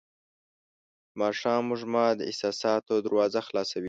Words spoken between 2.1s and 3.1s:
د احساساتو